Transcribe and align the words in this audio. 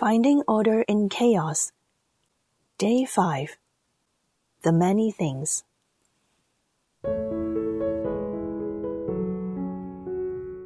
Finding 0.00 0.42
Order 0.48 0.80
in 0.88 1.10
Chaos. 1.10 1.72
Day 2.78 3.04
5. 3.04 3.58
The 4.62 4.72
Many 4.72 5.12
Things. 5.12 5.62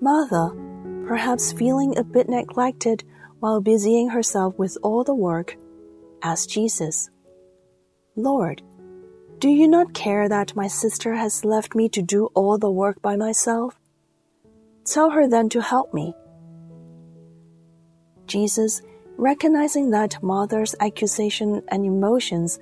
Martha, 0.00 0.54
perhaps 1.08 1.50
feeling 1.50 1.98
a 1.98 2.04
bit 2.04 2.28
neglected 2.28 3.02
while 3.40 3.60
busying 3.60 4.10
herself 4.10 4.56
with 4.60 4.78
all 4.84 5.02
the 5.02 5.12
work, 5.12 5.56
asked 6.22 6.48
Jesus, 6.48 7.10
Lord, 8.14 8.62
do 9.40 9.48
you 9.48 9.66
not 9.66 9.92
care 9.92 10.28
that 10.28 10.54
my 10.54 10.68
sister 10.68 11.14
has 11.14 11.44
left 11.44 11.74
me 11.74 11.88
to 11.88 12.00
do 12.00 12.26
all 12.34 12.58
the 12.58 12.70
work 12.70 13.02
by 13.02 13.16
myself? 13.16 13.74
Tell 14.84 15.10
her 15.10 15.26
then 15.26 15.48
to 15.48 15.62
help 15.62 15.92
me. 15.92 16.14
Jesus, 18.28 18.82
recognizing 19.16 19.90
that 19.90 20.22
Martha's 20.22 20.74
accusation 20.80 21.62
and 21.68 21.84
emotions 21.84 22.58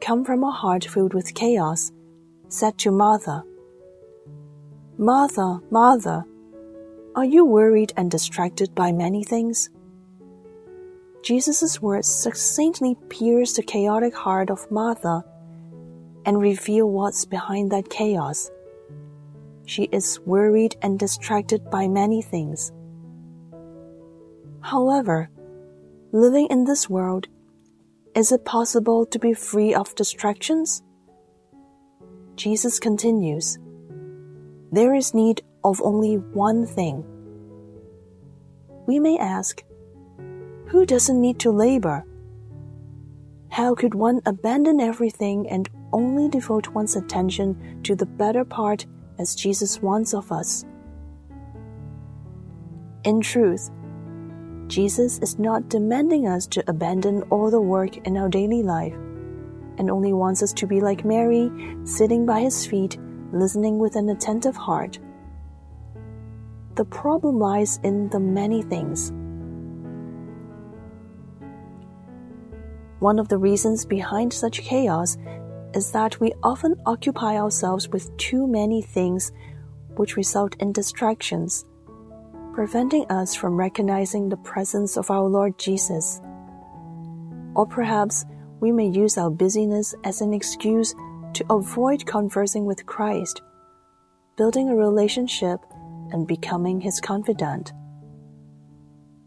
come 0.00 0.24
from 0.24 0.42
a 0.42 0.50
heart 0.50 0.84
filled 0.84 1.14
with 1.14 1.34
chaos, 1.34 1.92
said 2.48 2.76
to 2.78 2.90
Martha, 2.90 3.44
Martha, 4.98 5.60
Martha, 5.70 6.24
are 7.14 7.24
you 7.24 7.44
worried 7.44 7.92
and 7.96 8.10
distracted 8.10 8.74
by 8.74 8.92
many 8.92 9.22
things? 9.22 9.70
Jesus' 11.22 11.80
words 11.80 12.08
succinctly 12.08 12.96
pierce 13.08 13.54
the 13.54 13.62
chaotic 13.62 14.14
heart 14.14 14.50
of 14.50 14.70
Martha 14.70 15.24
and 16.24 16.40
reveal 16.40 16.90
what's 16.90 17.24
behind 17.24 17.70
that 17.70 17.90
chaos. 17.90 18.50
She 19.66 19.84
is 19.92 20.20
worried 20.26 20.76
and 20.82 20.98
distracted 20.98 21.70
by 21.70 21.86
many 21.86 22.22
things. 22.22 22.72
However, 24.60 25.30
living 26.12 26.46
in 26.50 26.64
this 26.64 26.90
world, 26.90 27.26
is 28.14 28.32
it 28.32 28.44
possible 28.44 29.06
to 29.06 29.18
be 29.18 29.32
free 29.32 29.74
of 29.74 29.94
distractions? 29.94 30.82
Jesus 32.36 32.78
continues, 32.78 33.58
There 34.70 34.94
is 34.94 35.14
need 35.14 35.42
of 35.64 35.80
only 35.80 36.16
one 36.16 36.66
thing. 36.66 37.02
We 38.86 39.00
may 39.00 39.16
ask, 39.18 39.62
Who 40.66 40.84
doesn't 40.84 41.20
need 41.20 41.38
to 41.40 41.50
labor? 41.50 42.04
How 43.48 43.74
could 43.74 43.94
one 43.94 44.20
abandon 44.26 44.80
everything 44.80 45.48
and 45.48 45.68
only 45.92 46.28
devote 46.28 46.68
one's 46.68 46.96
attention 46.96 47.82
to 47.84 47.94
the 47.94 48.06
better 48.06 48.44
part 48.44 48.84
as 49.18 49.34
Jesus 49.34 49.80
wants 49.80 50.12
of 50.12 50.30
us? 50.30 50.66
In 53.04 53.20
truth, 53.20 53.70
Jesus 54.72 55.18
is 55.18 55.38
not 55.38 55.68
demanding 55.68 56.26
us 56.26 56.46
to 56.46 56.64
abandon 56.66 57.24
all 57.24 57.50
the 57.50 57.60
work 57.60 57.98
in 58.06 58.16
our 58.16 58.30
daily 58.30 58.62
life 58.62 58.94
and 59.76 59.90
only 59.90 60.14
wants 60.14 60.42
us 60.42 60.54
to 60.54 60.66
be 60.66 60.80
like 60.80 61.04
Mary, 61.04 61.50
sitting 61.84 62.24
by 62.24 62.40
his 62.40 62.64
feet, 62.64 62.96
listening 63.34 63.78
with 63.78 63.96
an 63.96 64.08
attentive 64.08 64.56
heart. 64.56 64.98
The 66.76 66.86
problem 66.86 67.38
lies 67.38 67.80
in 67.84 68.08
the 68.08 68.18
many 68.18 68.62
things. 68.62 69.12
One 73.00 73.18
of 73.18 73.28
the 73.28 73.36
reasons 73.36 73.84
behind 73.84 74.32
such 74.32 74.62
chaos 74.62 75.18
is 75.74 75.92
that 75.92 76.18
we 76.18 76.32
often 76.42 76.80
occupy 76.86 77.36
ourselves 77.36 77.90
with 77.90 78.16
too 78.16 78.46
many 78.46 78.80
things 78.80 79.32
which 79.96 80.16
result 80.16 80.56
in 80.60 80.72
distractions 80.72 81.66
preventing 82.52 83.10
us 83.10 83.34
from 83.34 83.56
recognizing 83.56 84.28
the 84.28 84.36
presence 84.36 84.96
of 84.96 85.10
our 85.10 85.24
Lord 85.24 85.58
Jesus. 85.58 86.20
Or 87.54 87.66
perhaps 87.66 88.24
we 88.60 88.72
may 88.72 88.86
use 88.86 89.16
our 89.16 89.30
busyness 89.30 89.94
as 90.04 90.20
an 90.20 90.34
excuse 90.34 90.94
to 91.34 91.44
avoid 91.50 92.04
conversing 92.06 92.66
with 92.66 92.84
Christ, 92.84 93.40
building 94.36 94.68
a 94.68 94.76
relationship, 94.76 95.60
and 96.10 96.26
becoming 96.26 96.80
His 96.80 97.00
confidant. 97.00 97.72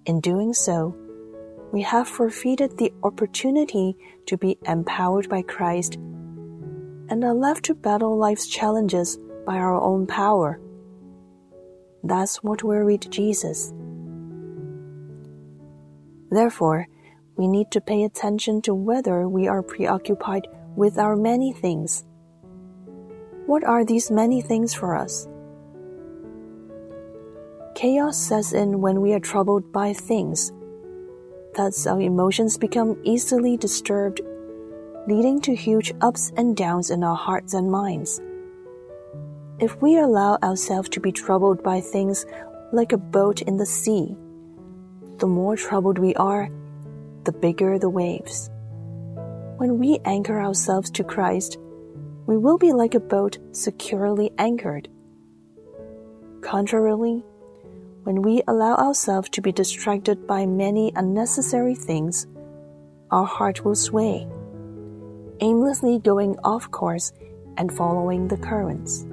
In 0.06 0.22
doing 0.22 0.54
so, 0.54 0.96
we 1.72 1.82
have 1.82 2.08
forfeited 2.08 2.78
the 2.78 2.94
opportunity 3.04 3.98
to 4.28 4.38
be 4.38 4.58
empowered 4.66 5.28
by 5.30 5.42
Christ 5.42 5.96
and 7.10 7.24
are 7.24 7.34
left 7.34 7.66
to 7.66 7.74
battle 7.74 8.18
life's 8.18 8.48
challenges 8.48 9.18
by 9.48 9.56
our 9.56 9.82
own 9.82 10.06
power. 10.06 10.60
That's 12.06 12.44
what 12.44 12.62
worried 12.62 13.08
Jesus. 13.10 13.74
Therefore, 16.30 16.88
we 17.36 17.48
need 17.48 17.72
to 17.72 17.82
pay 17.82 18.04
attention 18.04 18.62
to 18.62 18.76
whether 18.76 19.28
we 19.28 19.48
are 19.48 19.64
preoccupied 19.64 20.48
with 20.76 21.00
our 21.00 21.16
many 21.16 21.52
things. 21.52 22.06
What 23.48 23.64
are 23.64 23.84
these 23.84 24.12
many 24.12 24.42
things 24.42 24.74
for 24.74 24.96
us? 24.96 25.28
Chaos 27.74 28.18
sets 28.18 28.54
in 28.54 28.82
when 28.82 29.02
we 29.02 29.14
are 29.14 29.20
troubled 29.20 29.72
by 29.72 29.92
things. 29.94 30.52
Thus, 31.56 31.88
our 31.88 32.00
emotions 32.00 32.56
become 32.56 33.00
easily 33.04 33.58
disturbed, 33.58 34.22
leading 35.08 35.42
to 35.42 35.56
huge 35.56 35.92
ups 36.02 36.32
and 36.38 36.56
downs 36.56 36.92
in 36.92 37.04
our 37.04 37.16
hearts 37.16 37.56
and 37.56 37.72
minds. 37.72 38.22
If 39.58 39.82
we 39.82 39.98
allow 39.98 40.38
ourselves 40.44 40.90
to 40.90 41.00
be 41.00 41.14
troubled 41.14 41.64
by 41.64 41.80
things 41.80 42.26
like 42.74 42.92
a 42.92 42.98
boat 42.98 43.42
in 43.42 43.56
the 43.56 43.66
sea, 43.66 44.14
the 45.20 45.28
more 45.28 45.56
troubled 45.56 45.98
we 45.98 46.14
are, 46.16 46.50
the 47.24 47.32
bigger 47.32 47.80
the 47.80 47.90
waves. 47.90 48.50
When 49.56 49.80
we 49.80 50.00
anchor 50.04 50.42
ourselves 50.42 50.92
to 50.92 51.06
Christ, 51.06 51.58
we 52.26 52.36
will 52.36 52.58
be 52.58 52.74
like 52.74 52.96
a 52.96 53.00
boat 53.00 53.38
securely 53.54 54.30
anchored. 54.38 54.90
Contrarily, 56.42 57.24
when 58.04 58.24
we 58.24 58.44
allow 58.50 58.76
ourselves 58.76 59.30
to 59.30 59.42
be 59.42 59.54
distracted 59.54 60.28
by 60.28 60.46
many 60.46 60.92
unnecessary 60.98 61.76
things, 61.76 62.28
our 63.10 63.26
heart 63.26 63.64
will 63.64 63.76
sway, 63.76 64.28
aimlessly 65.40 65.98
going 66.00 66.36
off 66.44 66.70
course 66.72 67.14
and 67.56 67.72
following 67.72 68.28
the 68.28 68.38
currents. 68.38 69.06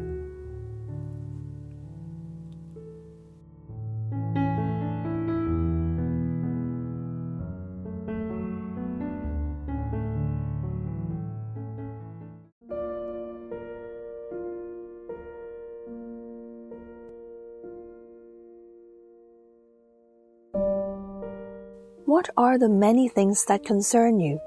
What 22.12 22.28
are 22.36 22.58
the 22.58 22.68
many 22.68 23.08
things 23.08 23.46
that 23.46 23.64
concern 23.64 24.20
you? 24.20 24.38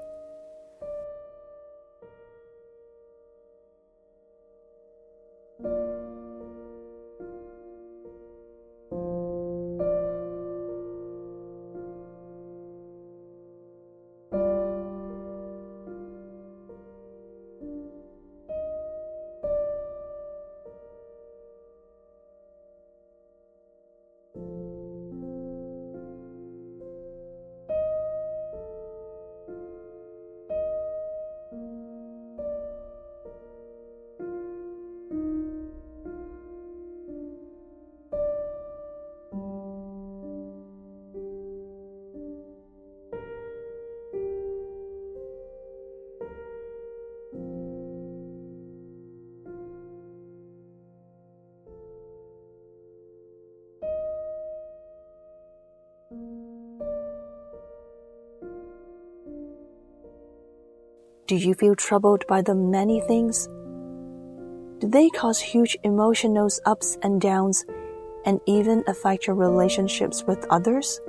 Do 56.08 56.14
you 61.34 61.54
feel 61.54 61.74
troubled 61.74 62.24
by 62.28 62.42
the 62.42 62.54
many 62.54 63.00
things? 63.00 63.48
Do 64.78 64.86
they 64.86 65.10
cause 65.10 65.40
huge 65.40 65.76
emotional 65.82 66.48
ups 66.64 66.96
and 67.02 67.20
downs 67.20 67.64
and 68.24 68.40
even 68.46 68.84
affect 68.86 69.26
your 69.26 69.34
relationships 69.34 70.22
with 70.22 70.46
others? 70.48 71.00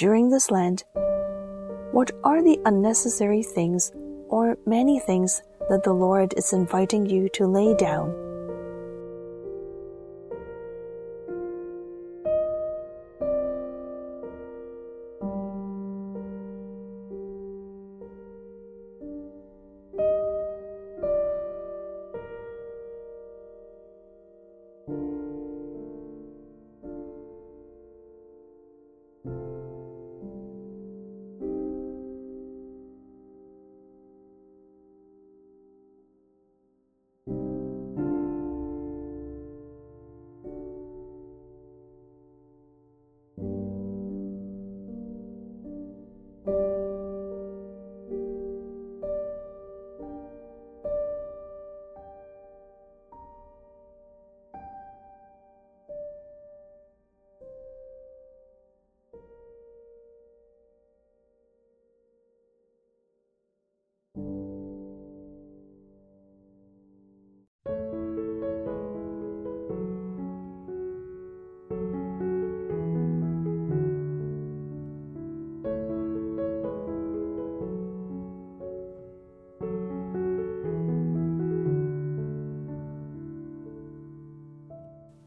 During 0.00 0.30
this 0.30 0.50
land? 0.50 0.82
what 1.92 2.10
are 2.24 2.42
the 2.42 2.58
unnecessary 2.64 3.42
things 3.42 3.92
or 4.28 4.56
many 4.64 4.98
things 4.98 5.42
that 5.68 5.82
the 5.82 5.92
Lord 5.92 6.32
is 6.36 6.52
inviting 6.52 7.04
you 7.04 7.28
to 7.30 7.46
lay 7.46 7.74
down? 7.74 8.29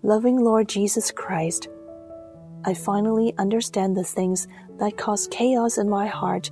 Loving 0.05 0.43
Lord 0.43 0.67
Jesus 0.67 1.11
Christ, 1.11 1.69
I 2.65 2.73
finally 2.73 3.33
understand 3.37 3.95
the 3.95 4.03
things 4.03 4.49
that 4.77 4.97
cause 4.97 5.29
chaos 5.31 5.77
in 5.77 5.89
my 5.89 6.07
heart 6.07 6.51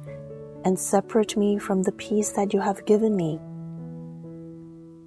and 0.63 0.79
separate 0.79 1.35
me 1.35 1.57
from 1.57 1.83
the 1.83 1.91
peace 1.91 2.31
that 2.31 2.53
you 2.53 2.61
have 2.61 2.85
given 2.85 3.13
me. 3.13 3.41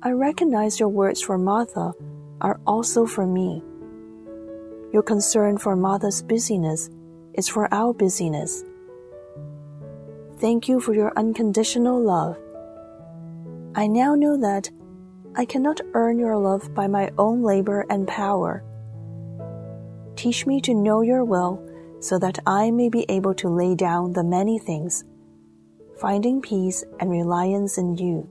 I 0.03 0.11
recognize 0.11 0.79
your 0.79 0.91
words 0.91 1.23
for 1.23 1.39
Martha 1.39 1.95
are 2.43 2.61
also 2.67 3.07
for 3.07 3.27
me. 3.27 3.63
Your 4.93 5.03
concern 5.03 5.57
for 5.57 5.75
Martha's 5.75 6.23
busyness 6.23 6.91
is 7.33 7.49
for 7.49 7.73
our 7.73 7.95
busyness. 7.95 8.63
Thank 10.37 10.69
you 10.69 10.81
for 10.81 10.93
your 10.93 11.15
unconditional 11.17 11.99
love. 11.99 12.37
I 13.75 13.87
now 13.87 14.15
know 14.15 14.37
that 14.37 14.69
I 15.37 15.45
cannot 15.45 15.81
earn 15.95 16.21
your 16.21 16.37
love 16.37 16.73
by 16.75 16.87
my 16.87 17.11
own 17.19 17.43
labor 17.43 17.85
and 17.91 18.07
power. 18.07 18.63
Teach 20.15 20.47
me 20.47 20.61
to 20.61 20.73
know 20.73 21.01
your 21.01 21.25
will 21.25 21.61
so 21.99 22.21
that 22.21 22.39
I 22.47 22.71
may 22.71 22.89
be 22.89 23.05
able 23.09 23.35
to 23.35 23.49
lay 23.49 23.75
down 23.75 24.13
the 24.13 24.23
many 24.23 24.61
things, 24.61 25.03
finding 25.99 26.41
peace 26.41 26.85
and 27.01 27.11
reliance 27.11 27.79
in 27.79 27.97
you. 27.97 28.29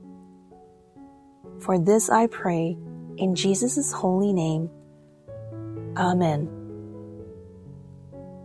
For 1.60 1.78
this 1.78 2.08
I 2.08 2.26
pray 2.26 2.78
in 3.18 3.34
Jesus' 3.34 3.92
holy 3.92 4.32
name. 4.32 4.70
Amen. 5.98 6.48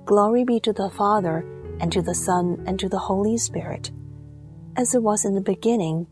Glory 0.03 0.43
be 0.43 0.59
to 0.61 0.73
the 0.73 0.89
Father, 0.89 1.45
and 1.79 1.93
to 1.93 2.01
the 2.01 2.15
Son, 2.15 2.61
and 2.67 2.77
to 2.79 2.89
the 2.89 2.99
Holy 2.99 3.37
Spirit, 3.37 3.91
as 4.75 4.93
it 4.93 5.01
was 5.01 5.23
in 5.23 5.33
the 5.33 5.41
beginning, 5.41 6.07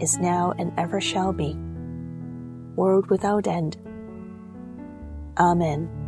is 0.00 0.16
now, 0.18 0.54
and 0.58 0.72
ever 0.78 1.00
shall 1.00 1.34
be 1.34 1.54
world 2.76 3.10
without 3.10 3.46
end. 3.46 3.76
Amen. 5.38 6.05